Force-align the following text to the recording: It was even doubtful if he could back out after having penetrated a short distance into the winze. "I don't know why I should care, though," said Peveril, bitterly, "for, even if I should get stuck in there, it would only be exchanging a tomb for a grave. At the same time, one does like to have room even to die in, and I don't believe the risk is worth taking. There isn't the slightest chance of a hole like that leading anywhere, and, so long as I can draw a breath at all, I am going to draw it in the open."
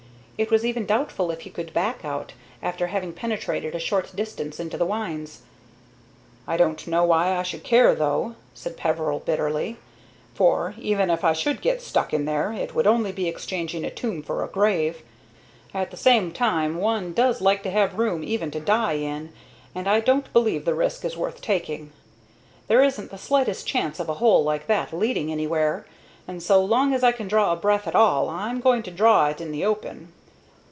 It 0.43 0.49
was 0.49 0.65
even 0.65 0.87
doubtful 0.87 1.29
if 1.29 1.41
he 1.41 1.51
could 1.51 1.71
back 1.71 2.03
out 2.03 2.33
after 2.63 2.87
having 2.87 3.13
penetrated 3.13 3.75
a 3.75 3.79
short 3.79 4.15
distance 4.15 4.59
into 4.59 4.75
the 4.75 4.87
winze. 4.87 5.41
"I 6.47 6.57
don't 6.57 6.87
know 6.87 7.03
why 7.03 7.37
I 7.37 7.43
should 7.43 7.63
care, 7.63 7.93
though," 7.93 8.33
said 8.55 8.75
Peveril, 8.75 9.19
bitterly, 9.19 9.77
"for, 10.33 10.73
even 10.79 11.11
if 11.11 11.23
I 11.23 11.33
should 11.33 11.61
get 11.61 11.79
stuck 11.79 12.11
in 12.11 12.25
there, 12.25 12.51
it 12.53 12.73
would 12.73 12.87
only 12.87 13.11
be 13.11 13.27
exchanging 13.27 13.85
a 13.85 13.91
tomb 13.91 14.23
for 14.23 14.43
a 14.43 14.47
grave. 14.47 15.03
At 15.75 15.91
the 15.91 15.95
same 15.97 16.31
time, 16.31 16.77
one 16.77 17.13
does 17.13 17.39
like 17.39 17.61
to 17.61 17.69
have 17.69 17.99
room 17.99 18.23
even 18.23 18.49
to 18.49 18.59
die 18.59 18.93
in, 18.93 19.31
and 19.75 19.87
I 19.87 19.99
don't 19.99 20.33
believe 20.33 20.65
the 20.65 20.73
risk 20.73 21.05
is 21.05 21.15
worth 21.15 21.39
taking. 21.41 21.91
There 22.67 22.83
isn't 22.83 23.11
the 23.11 23.17
slightest 23.19 23.67
chance 23.67 23.99
of 23.99 24.09
a 24.09 24.15
hole 24.15 24.43
like 24.43 24.65
that 24.65 24.91
leading 24.91 25.31
anywhere, 25.31 25.85
and, 26.27 26.41
so 26.41 26.65
long 26.65 26.95
as 26.95 27.03
I 27.03 27.11
can 27.11 27.27
draw 27.27 27.51
a 27.51 27.55
breath 27.55 27.85
at 27.85 27.93
all, 27.93 28.27
I 28.27 28.49
am 28.49 28.59
going 28.59 28.81
to 28.81 28.89
draw 28.91 29.27
it 29.27 29.39
in 29.39 29.51
the 29.51 29.63
open." 29.65 30.13